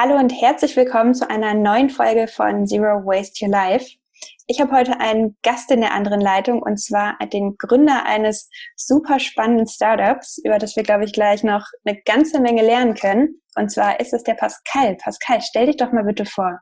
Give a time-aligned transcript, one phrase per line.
[0.00, 3.96] Hallo und herzlich willkommen zu einer neuen Folge von Zero Waste Your Life.
[4.46, 9.18] Ich habe heute einen Gast in der anderen Leitung und zwar den Gründer eines super
[9.18, 13.40] spannenden Startups, über das wir, glaube ich, gleich noch eine ganze Menge lernen können.
[13.56, 14.94] Und zwar ist es der Pascal.
[15.02, 16.60] Pascal, stell dich doch mal bitte vor.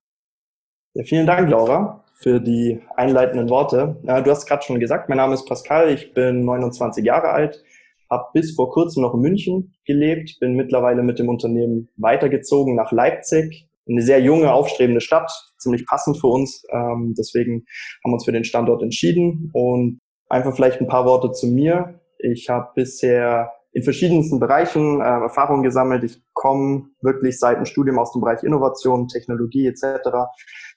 [0.95, 4.01] Ja, vielen Dank, Laura, für die einleitenden Worte.
[4.05, 7.63] Ja, du hast gerade schon gesagt, mein Name ist Pascal, ich bin 29 Jahre alt,
[8.11, 12.93] habe bis vor kurzem noch in München gelebt, bin mittlerweile mit dem Unternehmen weitergezogen nach
[12.93, 16.65] Leipzig, eine sehr junge, aufstrebende Stadt, ziemlich passend für uns.
[16.73, 17.65] Ähm, deswegen
[18.03, 19.51] haben wir uns für den Standort entschieden.
[19.53, 22.01] Und einfach vielleicht ein paar Worte zu mir.
[22.19, 26.03] Ich habe bisher in verschiedensten Bereichen äh, Erfahrungen gesammelt.
[26.03, 29.85] Ich komme wirklich seit dem Studium aus dem Bereich Innovation, Technologie etc.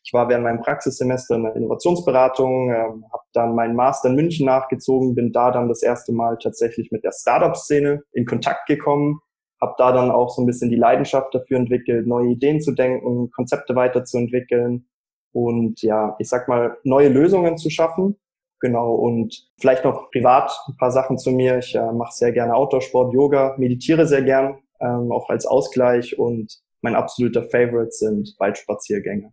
[0.03, 4.45] Ich war während meinem Praxissemester in der Innovationsberatung, ähm, habe dann meinen Master in München
[4.45, 9.20] nachgezogen, bin da dann das erste Mal tatsächlich mit der Startup-Szene in Kontakt gekommen,
[9.62, 13.30] habe da dann auch so ein bisschen die Leidenschaft dafür entwickelt, neue Ideen zu denken,
[13.31, 14.88] Konzepte weiterzuentwickeln
[15.34, 18.17] und ja, ich sag mal, neue Lösungen zu schaffen.
[18.61, 21.59] Genau, und vielleicht noch privat ein paar Sachen zu mir.
[21.59, 26.59] Ich äh, mache sehr gerne Outdoor-Sport, Yoga, meditiere sehr gern, ähm, auch als Ausgleich und
[26.81, 29.31] mein absoluter Favorite sind Waldspaziergänge.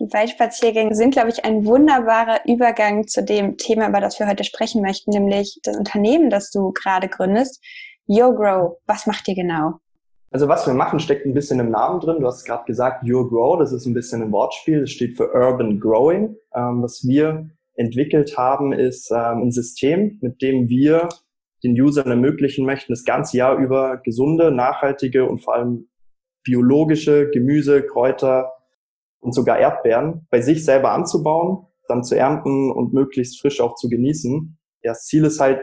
[0.00, 4.42] Die Waldspaziergänge sind, glaube ich, ein wunderbarer Übergang zu dem Thema, über das wir heute
[4.42, 7.62] sprechen möchten, nämlich das Unternehmen, das du gerade gründest.
[8.08, 9.74] YoGrow, was macht ihr genau?
[10.32, 12.18] Also was wir machen, steckt ein bisschen im Namen drin.
[12.18, 14.80] Du hast gerade gesagt, Your Grow, das ist ein bisschen ein Wortspiel.
[14.80, 16.34] Das steht für Urban Growing.
[16.52, 21.08] Ähm, was wir entwickelt haben, ist ähm, ein System, mit dem wir
[21.62, 25.88] den Usern ermöglichen möchten, das ganze Jahr über gesunde, nachhaltige und vor allem
[26.42, 28.53] biologische Gemüse, Kräuter
[29.24, 33.88] und sogar Erdbeeren bei sich selber anzubauen, dann zu ernten und möglichst frisch auch zu
[33.88, 34.58] genießen.
[34.82, 35.60] Ja, das Ziel ist halt,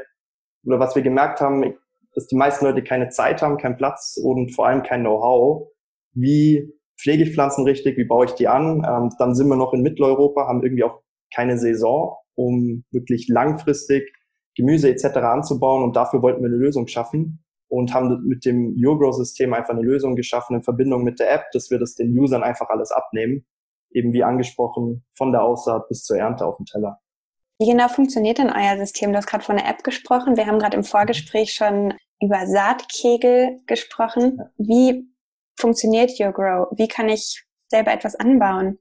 [0.66, 1.76] oder was wir gemerkt haben,
[2.14, 5.70] dass die meisten Leute keine Zeit haben, keinen Platz und vor allem kein Know-how.
[6.14, 7.98] Wie pflege ich Pflanzen richtig?
[7.98, 8.84] Wie baue ich die an?
[8.86, 11.02] Ähm, dann sind wir noch in Mitteleuropa, haben irgendwie auch
[11.34, 14.12] keine Saison, um wirklich langfristig
[14.56, 15.18] Gemüse etc.
[15.18, 19.82] anzubauen und dafür wollten wir eine Lösung schaffen und haben mit dem YourGrow-System einfach eine
[19.82, 23.46] Lösung geschaffen in Verbindung mit der App, dass wir das den Usern einfach alles abnehmen.
[23.92, 27.00] Eben wie angesprochen, von der Aussaat bis zur Ernte auf dem Teller.
[27.60, 29.12] Wie genau funktioniert denn euer System?
[29.12, 30.36] Du hast gerade von der App gesprochen.
[30.36, 34.42] Wir haben gerade im Vorgespräch schon über Saatkegel gesprochen.
[34.58, 35.08] Wie
[35.58, 36.68] funktioniert YourGrow?
[36.76, 38.80] Wie kann ich selber etwas anbauen?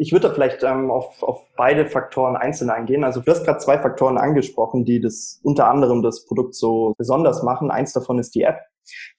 [0.00, 3.04] Ich würde da vielleicht ähm, auf, auf beide Faktoren einzeln eingehen.
[3.04, 7.42] Also du hast gerade zwei Faktoren angesprochen, die das unter anderem das Produkt so besonders
[7.42, 7.70] machen.
[7.70, 8.60] Eins davon ist die App.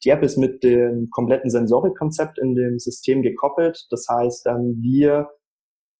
[0.04, 3.86] Die App ist mit dem kompletten Sensorikkonzept in dem System gekoppelt.
[3.92, 5.30] Das heißt, ähm, wir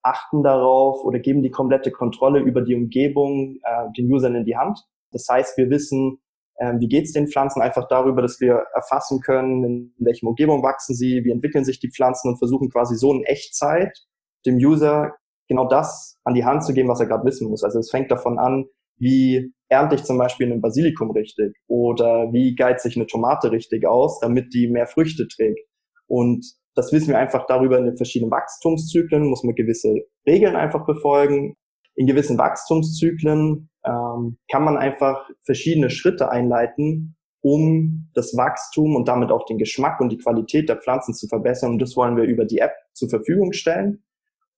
[0.02, 4.58] achten darauf oder geben die komplette Kontrolle über die Umgebung äh, den Usern in die
[4.58, 4.80] Hand.
[5.12, 6.24] Das heißt, wir wissen,
[6.56, 10.96] äh, wie geht's den Pflanzen, einfach darüber, dass wir erfassen können, in welcher Umgebung wachsen
[10.96, 14.08] sie, wie entwickeln sich die Pflanzen und versuchen quasi so in Echtzeit
[14.46, 15.16] dem User
[15.48, 17.64] genau das an die Hand zu geben, was er gerade wissen muss.
[17.64, 18.66] Also es fängt davon an,
[18.98, 23.86] wie ernte ich zum Beispiel einen Basilikum richtig oder wie geizt sich eine Tomate richtig
[23.86, 25.68] aus, damit die mehr Früchte trägt.
[26.08, 29.94] Und das wissen wir einfach darüber in den verschiedenen Wachstumszyklen, muss man gewisse
[30.26, 31.56] Regeln einfach befolgen.
[31.96, 39.32] In gewissen Wachstumszyklen ähm, kann man einfach verschiedene Schritte einleiten, um das Wachstum und damit
[39.32, 41.72] auch den Geschmack und die Qualität der Pflanzen zu verbessern.
[41.72, 44.04] Und das wollen wir über die App zur Verfügung stellen.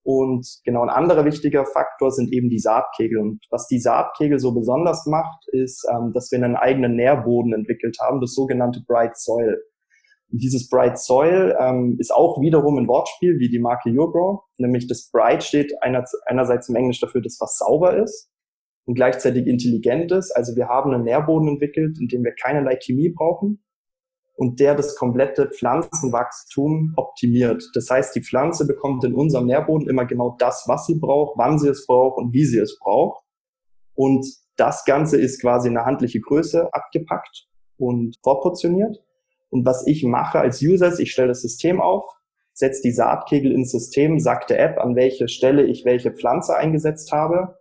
[0.04, 3.20] Und genau ein anderer wichtiger Faktor sind eben die Saatkegel.
[3.20, 7.98] Und was die Saatkegel so besonders macht, ist, ähm, dass wir einen eigenen Nährboden entwickelt
[8.02, 9.62] haben, das sogenannte Bright Soil.
[10.30, 14.88] Und dieses Bright Soil ähm, ist auch wiederum ein Wortspiel wie die Marke YourGrow, nämlich
[14.88, 18.30] das Bright steht einer, einerseits im Englisch dafür, dass was sauber ist
[18.86, 20.32] und gleichzeitig intelligent ist.
[20.36, 23.64] Also wir haben einen Nährboden entwickelt, in dem wir keinerlei Chemie brauchen
[24.36, 27.64] und der das komplette Pflanzenwachstum optimiert.
[27.76, 31.60] Das heißt, die Pflanze bekommt in unserem Nährboden immer genau das, was sie braucht, wann
[31.60, 33.24] sie es braucht und wie sie es braucht.
[33.96, 38.98] Und das Ganze ist quasi eine handliche Größe abgepackt und vorportioniert.
[39.50, 42.04] Und was ich mache als User ist, ich stelle das System auf,
[42.54, 47.12] setze die Saatkegel ins System, sagt der App, an welche Stelle ich welche Pflanze eingesetzt
[47.12, 47.56] habe.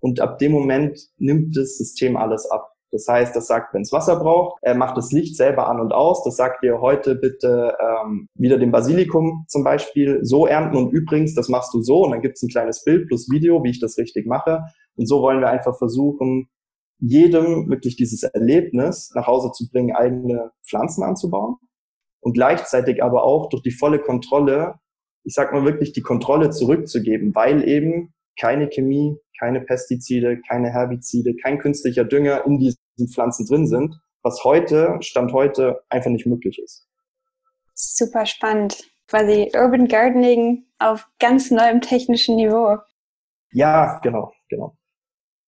[0.00, 2.70] Und ab dem Moment nimmt das System alles ab.
[2.90, 5.92] Das heißt, das sagt, wenn es Wasser braucht, er macht das Licht selber an und
[5.92, 6.24] aus.
[6.24, 11.34] Das sagt dir heute bitte ähm, wieder den Basilikum zum Beispiel so ernten und übrigens,
[11.34, 13.98] das machst du so und dann gibt's ein kleines Bild plus Video, wie ich das
[13.98, 14.62] richtig mache.
[14.96, 16.48] Und so wollen wir einfach versuchen,
[16.98, 21.56] jedem wirklich dieses Erlebnis nach Hause zu bringen, eigene Pflanzen anzubauen
[22.20, 24.74] und gleichzeitig aber auch durch die volle Kontrolle,
[25.24, 31.34] ich sag mal wirklich die Kontrolle zurückzugeben, weil eben keine Chemie, keine Pestizide, keine Herbizide,
[31.42, 36.58] kein künstlicher Dünger in diesen Pflanzen drin sind, was heute, Stand heute, einfach nicht möglich
[36.62, 36.86] ist.
[37.74, 38.82] Super spannend.
[39.06, 42.76] Quasi Urban Gardening auf ganz neuem technischen Niveau.
[43.52, 44.76] Ja, genau, genau.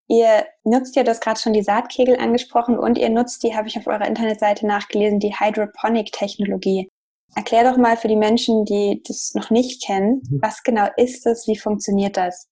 [0.08, 3.78] Ihr nutzt ja, das gerade schon die Saatkegel angesprochen und ihr nutzt die, habe ich
[3.78, 6.88] auf eurer Internetseite nachgelesen, die Hydroponic-Technologie.
[7.37, 10.40] Erklär doch mal für die Menschen, die das noch nicht kennen, mhm.
[10.42, 12.48] was genau ist das, wie funktioniert das?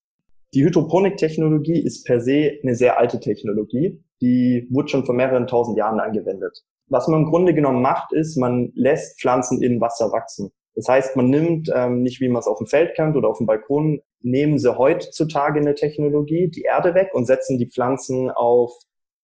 [0.55, 4.03] Die Hydroponik-Technologie ist per se eine sehr alte Technologie.
[4.23, 6.65] Die wurde schon vor mehreren tausend Jahren angewendet.
[6.87, 10.51] Was man im Grunde genommen macht, ist, man lässt Pflanzen in Wasser wachsen.
[10.75, 13.39] Das heißt, man nimmt ähm, nicht, wie man es auf dem Feld kennt oder auf
[13.39, 18.73] dem Balkon, nehmen sie heutzutage eine Technologie, die Erde weg und setzen die Pflanzen auf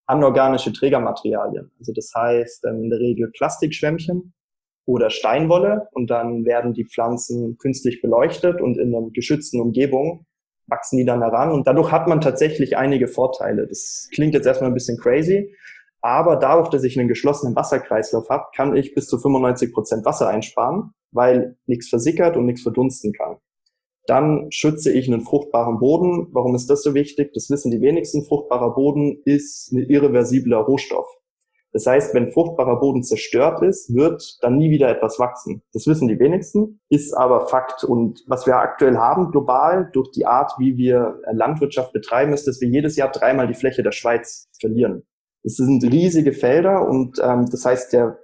[0.07, 1.71] anorganische Trägermaterialien.
[1.79, 4.35] Also das heißt ähm, in der Regel Plastikschwämmchen
[4.85, 10.27] oder Steinwolle und dann werden die Pflanzen künstlich beleuchtet und in einer geschützten Umgebung
[10.67, 13.67] wachsen die dann heran und dadurch hat man tatsächlich einige Vorteile.
[13.67, 15.55] Das klingt jetzt erstmal ein bisschen crazy,
[16.01, 20.29] aber dadurch, dass ich einen geschlossenen Wasserkreislauf habe, kann ich bis zu 95 Prozent Wasser
[20.29, 23.37] einsparen, weil nichts versickert und nichts verdunsten kann.
[24.07, 26.29] Dann schütze ich einen fruchtbaren Boden.
[26.33, 27.33] Warum ist das so wichtig?
[27.33, 28.25] Das wissen die wenigsten.
[28.25, 31.07] Fruchtbarer Boden ist ein irreversibler Rohstoff.
[31.75, 35.61] Das heißt, wenn fruchtbarer Boden zerstört ist, wird dann nie wieder etwas wachsen.
[35.73, 37.83] Das wissen die wenigsten, ist aber Fakt.
[37.83, 42.61] Und was wir aktuell haben global durch die Art, wie wir Landwirtschaft betreiben, ist, dass
[42.61, 45.03] wir jedes Jahr dreimal die Fläche der Schweiz verlieren.
[45.43, 48.19] Es sind riesige Felder und ähm, das heißt, der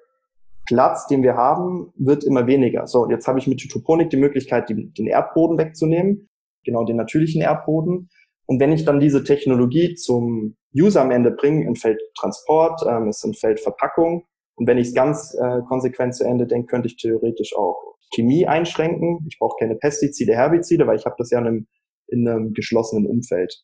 [0.67, 2.87] Platz, den wir haben, wird immer weniger.
[2.87, 6.29] So, jetzt habe ich mit Hydroponik die Möglichkeit, den Erdboden wegzunehmen,
[6.65, 8.11] genau den natürlichen Erdboden.
[8.51, 13.23] Und wenn ich dann diese Technologie zum User am Ende bringen, entfällt Transport, ähm, es
[13.23, 14.25] entfällt Verpackung.
[14.57, 18.49] Und wenn ich es ganz äh, konsequent zu Ende denke, könnte ich theoretisch auch Chemie
[18.49, 19.25] einschränken.
[19.29, 21.67] Ich brauche keine Pestizide, Herbizide, weil ich habe das ja in einem,
[22.09, 23.63] in einem geschlossenen Umfeld.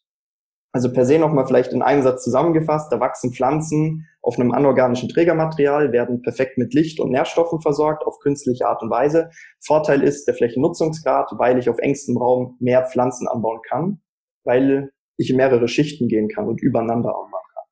[0.71, 5.09] Also per se nochmal vielleicht in einem Satz zusammengefasst, da wachsen Pflanzen auf einem anorganischen
[5.09, 9.31] Trägermaterial, werden perfekt mit Licht und Nährstoffen versorgt, auf künstliche Art und Weise.
[9.65, 14.01] Vorteil ist der Flächennutzungsgrad, weil ich auf engstem Raum mehr Pflanzen anbauen kann,
[14.47, 17.65] weil ich in mehrere Schichten gehen kann und übereinander anbauen kann.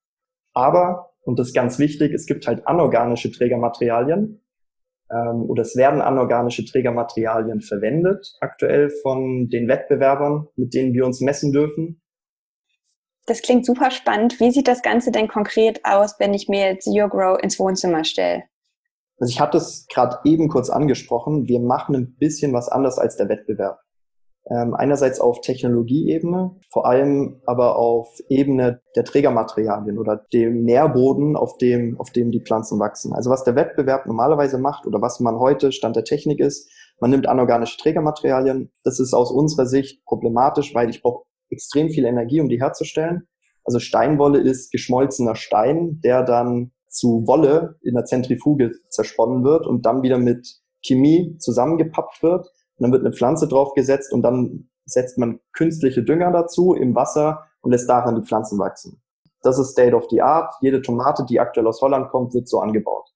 [0.52, 4.40] Aber, und das ist ganz wichtig, es gibt halt anorganische Trägermaterialien
[5.10, 11.20] ähm, oder es werden anorganische Trägermaterialien verwendet aktuell von den Wettbewerbern, mit denen wir uns
[11.20, 12.00] messen dürfen.
[13.26, 14.38] Das klingt super spannend.
[14.38, 18.04] Wie sieht das Ganze denn konkret aus, wenn ich mir jetzt Your Grow ins Wohnzimmer
[18.04, 18.44] stelle?
[19.18, 21.48] Also ich hatte es gerade eben kurz angesprochen.
[21.48, 23.78] Wir machen ein bisschen was anders als der Wettbewerb.
[24.50, 31.56] Ähm, einerseits auf Technologieebene, vor allem aber auf Ebene der Trägermaterialien oder dem Nährboden, auf
[31.56, 33.14] dem, auf dem die Pflanzen wachsen.
[33.14, 36.70] Also was der Wettbewerb normalerweise macht oder was man heute Stand der Technik ist,
[37.00, 38.70] man nimmt anorganische Trägermaterialien.
[38.82, 43.26] Das ist aus unserer Sicht problematisch, weil ich brauche extrem viel Energie, um die herzustellen.
[43.64, 49.86] Also Steinwolle ist geschmolzener Stein, der dann zu Wolle in der Zentrifuge zersponnen wird und
[49.86, 50.46] dann wieder mit
[50.82, 52.46] Chemie zusammengepappt wird
[52.78, 57.72] dann wird eine Pflanze draufgesetzt und dann setzt man künstliche Dünger dazu im Wasser und
[57.72, 59.02] lässt daran die Pflanzen wachsen.
[59.42, 60.54] Das ist State of the Art.
[60.60, 63.10] Jede Tomate, die aktuell aus Holland kommt, wird so angebaut.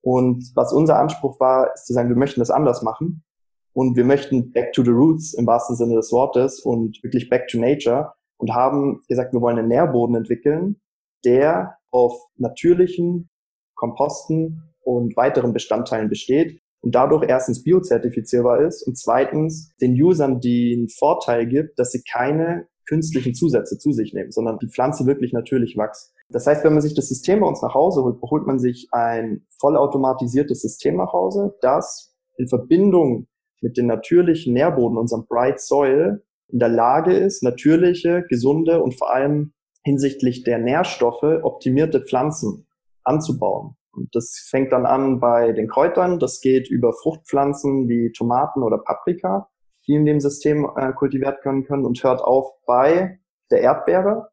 [0.00, 3.24] Und was unser Anspruch war, ist zu sagen, wir möchten das anders machen.
[3.72, 7.48] Und wir möchten back to the roots im wahrsten Sinne des Wortes und wirklich back
[7.48, 10.80] to nature und haben gesagt, wir wollen einen Nährboden entwickeln,
[11.24, 13.28] der auf natürlichen
[13.74, 20.88] Komposten und weiteren Bestandteilen besteht, und dadurch erstens biozertifizierbar ist und zweitens den Usern den
[20.88, 25.76] Vorteil gibt, dass sie keine künstlichen Zusätze zu sich nehmen, sondern die Pflanze wirklich natürlich
[25.76, 26.14] wächst.
[26.30, 28.88] Das heißt, wenn man sich das System bei uns nach Hause holt, holt man sich
[28.92, 33.26] ein vollautomatisiertes System nach Hause, das in Verbindung
[33.60, 39.12] mit dem natürlichen Nährboden, unserem Bright Soil, in der Lage ist, natürliche, gesunde und vor
[39.12, 39.52] allem
[39.84, 42.66] hinsichtlich der Nährstoffe optimierte Pflanzen
[43.04, 43.77] anzubauen.
[43.98, 48.78] Und das fängt dann an bei den Kräutern, das geht über Fruchtpflanzen wie Tomaten oder
[48.78, 49.48] Paprika,
[49.86, 53.18] die in dem System äh, kultiviert werden können und hört auf bei
[53.50, 54.28] der Erdbeere,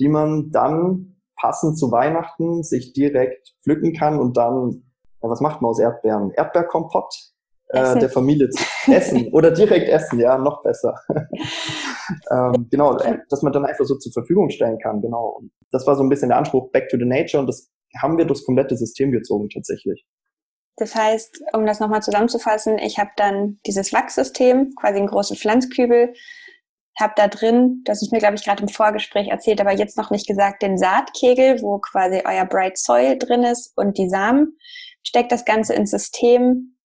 [0.00, 4.84] die man dann passend zu Weihnachten sich direkt pflücken kann und dann,
[5.22, 6.30] ja, was macht man aus Erdbeeren?
[6.30, 7.14] Erdbeerkompott
[7.68, 10.94] äh, der Familie zu essen oder direkt essen, ja, noch besser.
[12.30, 12.96] ähm, genau,
[13.28, 15.36] dass man dann einfach so zur Verfügung stellen kann, genau.
[15.38, 17.70] Und das war so ein bisschen der Anspruch Back to the Nature und das
[18.00, 20.04] haben wir das komplette System gezogen tatsächlich.
[20.76, 26.12] Das heißt, um das nochmal zusammenzufassen, ich habe dann dieses Wachssystem, quasi einen großen Pflanzkübel,
[26.98, 30.10] habe da drin, das ist mir, glaube ich, gerade im Vorgespräch erzählt, aber jetzt noch
[30.10, 34.56] nicht gesagt, den Saatkegel, wo quasi euer Bright Soil drin ist und die Samen.
[35.02, 36.78] Steckt das Ganze ins System,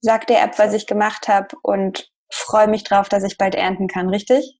[0.00, 3.88] sagt der App, was ich gemacht habe und freue mich drauf, dass ich bald ernten
[3.88, 4.58] kann, richtig?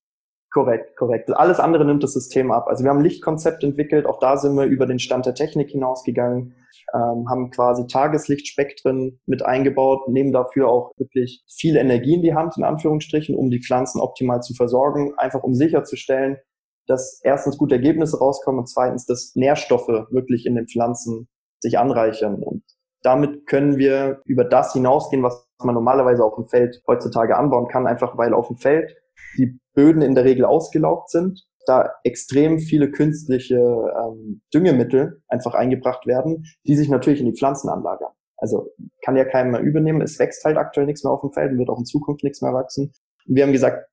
[0.50, 1.31] Korrekt, korrekt.
[1.31, 2.69] Alles andere nimmt das System ab.
[2.69, 5.71] Also wir haben ein Lichtkonzept entwickelt, auch da sind wir über den Stand der Technik
[5.71, 6.55] hinausgegangen.
[6.95, 12.57] ähm, haben quasi Tageslichtspektren mit eingebaut, nehmen dafür auch wirklich viel Energie in die Hand,
[12.57, 16.38] in Anführungsstrichen, um die Pflanzen optimal zu versorgen, einfach um sicherzustellen,
[16.87, 21.28] dass erstens gute Ergebnisse rauskommen und zweitens, dass Nährstoffe wirklich in den Pflanzen
[21.61, 22.43] sich anreichern.
[22.43, 22.62] Und
[23.02, 27.87] damit können wir über das hinausgehen, was man normalerweise auf dem Feld heutzutage anbauen kann,
[27.87, 28.97] einfach weil auf dem Feld
[29.37, 36.06] die Böden in der Regel ausgelaugt sind, da extrem viele künstliche ähm, Düngemittel einfach eingebracht
[36.06, 38.12] werden, die sich natürlich in die Pflanzen anlagern.
[38.38, 38.72] Also
[39.04, 40.00] kann ja keiner mehr übernehmen.
[40.00, 42.40] Es wächst halt aktuell nichts mehr auf dem Feld und wird auch in Zukunft nichts
[42.40, 42.92] mehr wachsen.
[43.26, 43.87] Und wir haben gesagt,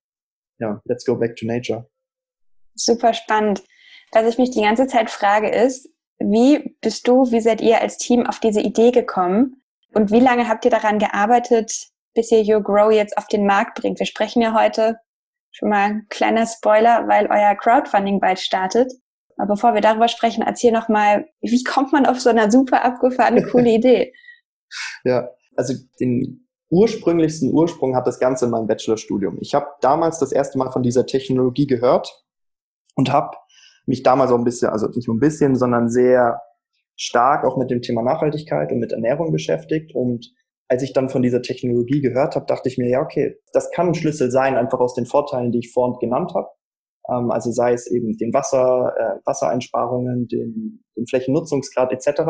[0.60, 1.90] ja, let's go back to nature.
[2.76, 3.64] Super spannend.
[4.12, 5.90] Was ich mich die ganze Zeit frage ist,
[6.20, 9.62] wie bist du, wie seid ihr als Team auf diese Idee gekommen?
[9.94, 13.80] Und wie lange habt ihr daran gearbeitet, bis ihr Your Grow jetzt auf den Markt
[13.80, 14.00] bringt?
[14.00, 14.98] Wir sprechen ja heute
[15.56, 18.92] schon mal ein kleiner Spoiler, weil euer Crowdfunding bald startet.
[19.38, 22.84] Aber bevor wir darüber sprechen, erzähl noch mal, wie kommt man auf so eine super
[22.84, 24.14] abgefahrene, coole Idee?
[25.04, 29.38] ja, also den ursprünglichsten Ursprung hat das Ganze in meinem Bachelorstudium.
[29.40, 32.26] Ich habe damals das erste Mal von dieser Technologie gehört
[32.96, 33.38] und habe
[33.86, 36.42] mich damals auch ein bisschen, also nicht nur ein bisschen, sondern sehr
[36.98, 39.94] stark auch mit dem Thema Nachhaltigkeit und mit Ernährung beschäftigt.
[39.94, 40.34] Und
[40.68, 43.88] als ich dann von dieser Technologie gehört habe, dachte ich mir, ja, okay, das kann
[43.88, 46.48] ein Schlüssel sein, einfach aus den Vorteilen, die ich vorhin genannt habe.
[47.10, 52.22] Ähm, also sei es eben den Wasser, äh, Wassereinsparungen, den, den Flächennutzungsgrad etc.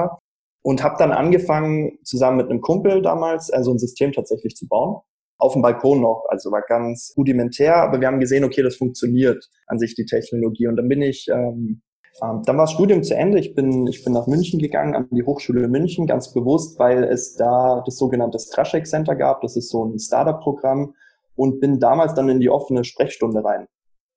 [0.62, 4.68] Und habe dann angefangen, zusammen mit einem Kumpel damals äh, so ein System tatsächlich zu
[4.68, 5.02] bauen
[5.38, 6.26] auf dem Balkon noch.
[6.30, 10.68] Also war ganz rudimentär, aber wir haben gesehen, okay, das funktioniert an sich die Technologie.
[10.68, 11.82] Und dann bin ich, ähm,
[12.22, 13.40] ähm, dann war das Studium zu Ende.
[13.40, 17.36] Ich bin, ich bin nach München gegangen, an die Hochschule München, ganz bewusst, weil es
[17.36, 19.42] da das sogenannte Straschek Center gab.
[19.42, 20.94] Das ist so ein Startup-Programm
[21.36, 23.68] und bin damals dann in die offene Sprechstunde rein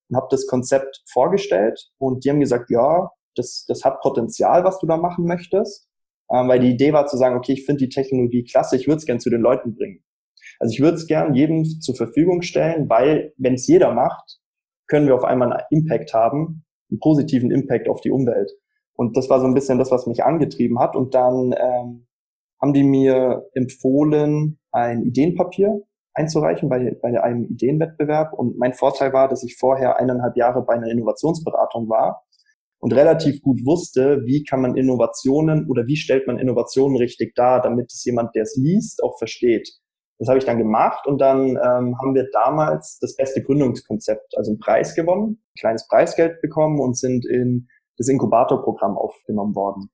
[0.09, 4.79] und habe das Konzept vorgestellt und die haben gesagt, ja, das, das hat Potenzial, was
[4.79, 5.89] du da machen möchtest.
[6.31, 8.99] Ähm, weil die Idee war zu sagen, okay, ich finde die Technologie klasse, ich würde
[8.99, 10.05] es gern zu den Leuten bringen.
[10.61, 14.39] Also ich würde es gern jedem zur Verfügung stellen, weil wenn es jeder macht,
[14.87, 18.53] können wir auf einmal einen Impact haben, einen positiven Impact auf die Umwelt.
[18.95, 20.97] Und das war so ein bisschen das, was mich angetrieben hat.
[20.97, 22.07] Und dann ähm,
[22.61, 25.83] haben die mir empfohlen, ein Ideenpapier
[26.15, 28.33] einzureichen bei, bei einem Ideenwettbewerb.
[28.33, 32.25] Und mein Vorteil war, dass ich vorher eineinhalb Jahre bei einer Innovationsberatung war
[32.81, 37.61] und relativ gut wusste, wie kann man Innovationen oder wie stellt man Innovationen richtig dar,
[37.61, 39.69] damit es jemand, der es liest, auch versteht.
[40.19, 44.51] Das habe ich dann gemacht und dann ähm, haben wir damals das beste Gründungskonzept, also
[44.51, 49.91] einen Preis gewonnen, ein kleines Preisgeld bekommen und sind in das Inkubatorprogramm aufgenommen worden.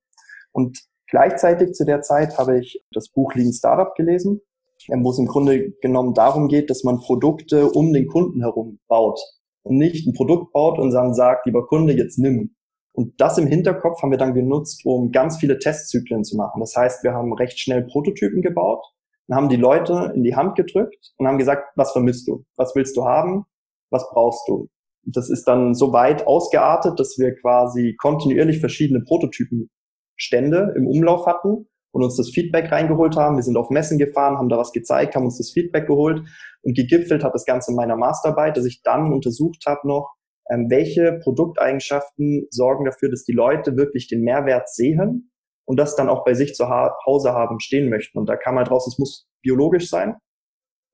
[0.53, 0.79] Und
[1.09, 4.41] gleichzeitig zu der Zeit habe ich das Buch Lean Startup gelesen,
[4.89, 8.79] ähm, wo es im Grunde genommen darum geht, dass man Produkte um den Kunden herum
[8.89, 9.21] baut
[9.63, 12.55] und nicht ein Produkt baut und dann sagt, lieber Kunde, jetzt nimm.
[12.93, 16.61] Und das im Hinterkopf haben wir dann genutzt, um ganz viele Testzyklen zu machen.
[16.61, 18.85] Das heißt, wir haben recht schnell Prototypen gebaut,
[19.27, 22.45] und haben die Leute in die Hand gedrückt und haben gesagt, was vermisst du?
[22.57, 23.45] Was willst du haben?
[23.91, 24.69] Was brauchst du?
[25.07, 31.69] Das ist dann so weit ausgeartet, dass wir quasi kontinuierlich verschiedene Prototypenstände im Umlauf hatten
[31.93, 33.37] und uns das Feedback reingeholt haben.
[33.37, 36.23] Wir sind auf Messen gefahren, haben da was gezeigt, haben uns das Feedback geholt
[36.63, 40.15] und gegipfelt hat das Ganze in meiner Masterarbeit, dass ich dann untersucht habe noch,
[40.51, 45.31] ähm, welche Produkteigenschaften sorgen dafür, dass die Leute wirklich den Mehrwert sehen
[45.65, 48.19] und das dann auch bei sich zu Hause haben, stehen möchten.
[48.19, 50.17] Und da kam halt raus, es muss biologisch sein.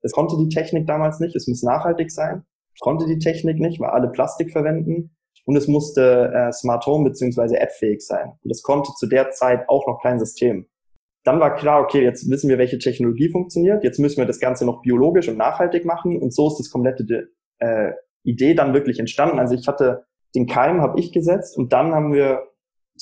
[0.01, 1.35] Das konnte die Technik damals nicht.
[1.35, 2.43] Es muss nachhaltig sein.
[2.79, 5.15] Konnte die Technik nicht, weil alle Plastik verwenden.
[5.45, 8.31] Und es musste äh, Smart Home beziehungsweise App-fähig sein.
[8.43, 10.67] Und das konnte zu der Zeit auch noch kein System.
[11.23, 13.83] Dann war klar, okay, jetzt wissen wir, welche Technologie funktioniert.
[13.83, 16.19] Jetzt müssen wir das Ganze noch biologisch und nachhaltig machen.
[16.19, 17.91] Und so ist das komplette äh,
[18.23, 19.39] Idee dann wirklich entstanden.
[19.39, 22.50] Also ich hatte den Keim habe ich gesetzt und dann haben wir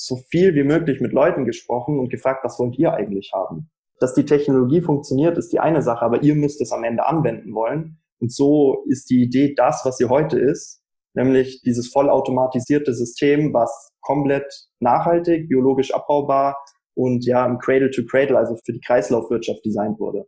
[0.04, 3.70] so viel wie möglich mit Leuten gesprochen und gefragt, was wollt ihr eigentlich haben?
[3.98, 7.54] Dass die Technologie funktioniert, ist die eine Sache, aber ihr müsst es am Ende anwenden
[7.54, 7.98] wollen.
[8.18, 10.82] Und so ist die Idee das, was sie heute ist,
[11.14, 16.56] nämlich dieses vollautomatisierte System, was komplett nachhaltig, biologisch abbaubar
[16.94, 20.26] und ja im Cradle to Cradle, also für die Kreislaufwirtschaft designt wurde.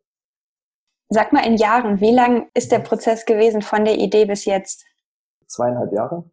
[1.09, 4.85] Sag mal in Jahren, wie lang ist der Prozess gewesen von der Idee bis jetzt?
[5.47, 6.31] Zweieinhalb Jahre.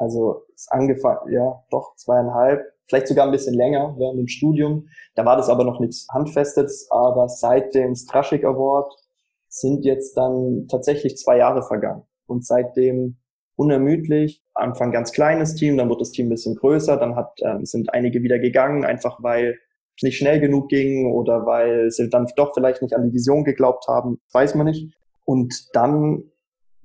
[0.00, 4.88] Also es angefangen, ja, doch zweieinhalb, vielleicht sogar ein bisschen länger während dem Studium.
[5.14, 8.90] Da war das aber noch nichts Handfestes, aber seit dem Straschik Award
[9.48, 12.02] sind jetzt dann tatsächlich zwei Jahre vergangen.
[12.26, 13.18] Und seitdem
[13.56, 17.66] unermüdlich, Anfang ganz kleines Team, dann wird das Team ein bisschen größer, dann hat, ähm,
[17.66, 19.58] sind einige wieder gegangen, einfach weil
[19.98, 23.44] es nicht schnell genug ging oder weil sie dann doch vielleicht nicht an die Vision
[23.44, 24.94] geglaubt haben, weiß man nicht.
[25.26, 26.22] Und dann,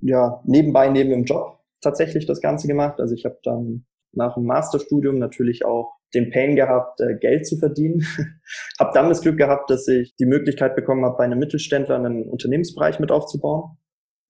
[0.00, 3.00] ja, nebenbei neben dem Job tatsächlich das Ganze gemacht.
[3.00, 7.58] Also ich habe dann nach dem Masterstudium natürlich auch den Pain gehabt, äh, Geld zu
[7.58, 8.06] verdienen.
[8.78, 12.28] habe dann das Glück gehabt, dass ich die Möglichkeit bekommen habe, bei einem Mittelständler einen
[12.28, 13.76] Unternehmensbereich mit aufzubauen.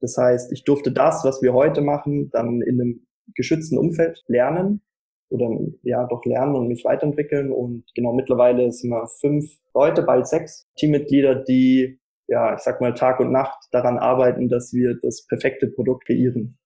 [0.01, 4.83] Das heißt, ich durfte das, was wir heute machen, dann in einem geschützten Umfeld lernen
[5.29, 5.49] oder
[5.83, 7.53] ja doch lernen und mich weiterentwickeln.
[7.53, 12.95] Und genau mittlerweile sind wir fünf Leute, bald sechs Teammitglieder, die ja, ich sag mal,
[12.95, 16.59] Tag und Nacht daran arbeiten, dass wir das perfekte Produkt kreieren.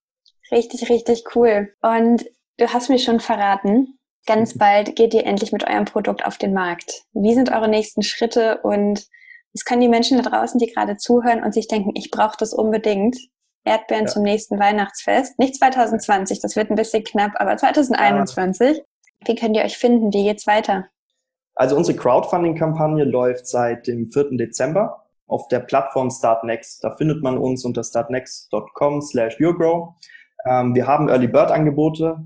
[0.51, 1.73] Richtig, richtig cool.
[1.83, 2.25] Und
[2.59, 4.59] du hast mir schon verraten, ganz mhm.
[4.59, 7.05] bald geht ihr endlich mit eurem Produkt auf den Markt.
[7.13, 9.07] Wie sind eure nächsten Schritte und
[9.53, 12.53] was können die Menschen da draußen, die gerade zuhören und sich denken, ich brauche das
[12.53, 13.17] unbedingt?
[13.65, 14.11] Erdbeeren ja.
[14.11, 15.39] zum nächsten Weihnachtsfest.
[15.39, 18.79] Nicht 2020, das wird ein bisschen knapp, aber 2021.
[18.79, 18.85] Ja.
[19.27, 20.13] Wie könnt ihr euch finden?
[20.13, 20.87] Wie geht's weiter?
[21.55, 24.39] Also unsere Crowdfunding-Kampagne läuft seit dem 4.
[24.39, 26.83] Dezember auf der Plattform Startnext.
[26.83, 29.95] Da findet man uns unter startnext.com slash yourgrow.
[30.47, 32.19] Ähm, wir haben Early Bird Angebote.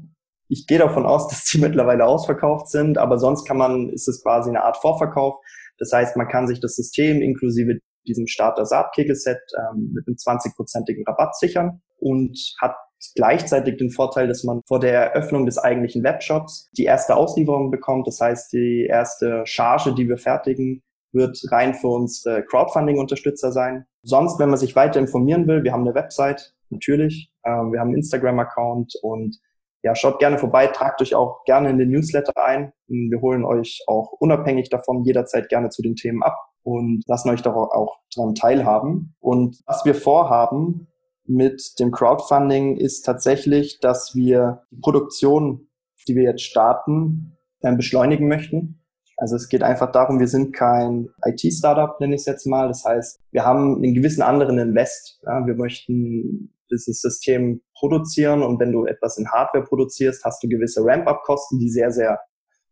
[0.48, 4.22] Ich gehe davon aus, dass die mittlerweile ausverkauft sind, aber sonst kann man, ist es
[4.22, 5.36] quasi eine Art Vorverkauf.
[5.78, 11.04] Das heißt, man kann sich das System inklusive diesem Starter Saat-Kegelset ähm, mit einem 20-prozentigen
[11.06, 12.76] Rabatt sichern und hat
[13.14, 18.06] gleichzeitig den Vorteil, dass man vor der Eröffnung des eigentlichen Webshops die erste Auslieferung bekommt.
[18.06, 23.86] Das heißt, die erste Charge, die wir fertigen, wird rein für unsere Crowdfunding-Unterstützer sein.
[24.02, 27.30] Sonst, wenn man sich weiter informieren will, wir haben eine Website, natürlich.
[27.44, 29.38] Ähm, wir haben einen Instagram-Account und
[29.82, 32.72] ja, schaut gerne vorbei, tragt euch auch gerne in den Newsletter ein.
[32.88, 37.42] Wir holen euch auch unabhängig davon jederzeit gerne zu den Themen ab und lassen euch
[37.42, 39.14] doch auch daran teilhaben.
[39.20, 40.88] Und was wir vorhaben
[41.26, 45.68] mit dem Crowdfunding ist tatsächlich, dass wir die Produktion,
[46.08, 47.36] die wir jetzt starten,
[47.72, 48.83] beschleunigen möchten.
[49.16, 52.68] Also es geht einfach darum, wir sind kein IT-Startup, nenne ich es jetzt mal.
[52.68, 55.20] Das heißt, wir haben einen gewissen anderen Invest.
[55.24, 60.48] Ja, wir möchten dieses System produzieren und wenn du etwas in Hardware produzierst, hast du
[60.48, 62.18] gewisse Ramp-up-Kosten, die sehr, sehr,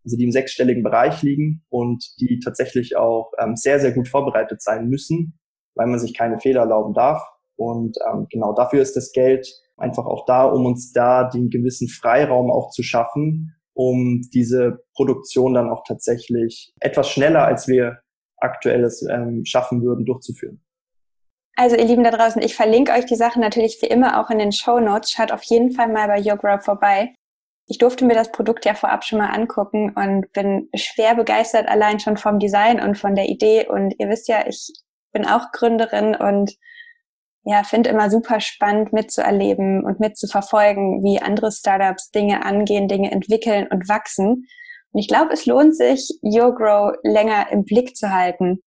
[0.04, 4.62] also die im sechsstelligen Bereich liegen und die tatsächlich auch ähm, sehr, sehr gut vorbereitet
[4.62, 5.38] sein müssen,
[5.74, 7.22] weil man sich keine Fehler erlauben darf.
[7.56, 9.46] Und ähm, genau dafür ist das Geld
[9.76, 15.54] einfach auch da, um uns da den gewissen Freiraum auch zu schaffen, um diese Produktion
[15.54, 18.00] dann auch tatsächlich etwas schneller, als wir
[18.38, 20.62] aktuell es ähm, schaffen würden, durchzuführen.
[21.54, 24.38] Also ihr Lieben da draußen, ich verlinke euch die Sachen natürlich wie immer auch in
[24.38, 25.12] den Show Notes.
[25.12, 27.14] Schaut auf jeden Fall mal bei YourGrow vorbei.
[27.66, 32.00] Ich durfte mir das Produkt ja vorab schon mal angucken und bin schwer begeistert allein
[32.00, 33.68] schon vom Design und von der Idee.
[33.68, 34.72] Und ihr wisst ja, ich
[35.12, 36.56] bin auch Gründerin und
[37.44, 43.66] ja, finde immer super spannend mitzuerleben und mitzuverfolgen, wie andere Startups Dinge angehen, Dinge entwickeln
[43.70, 44.46] und wachsen.
[44.92, 48.62] Und ich glaube, es lohnt sich, YourGrow länger im Blick zu halten.